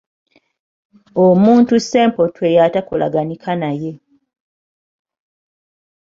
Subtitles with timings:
[1.25, 3.91] Omuntu ssempotwe y’atakolaganika naye.